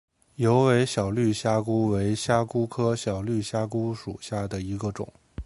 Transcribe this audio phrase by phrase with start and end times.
[0.37, 5.07] 疣尾小绿虾蛄为虾蛄科小绿虾蛄属下的一个种。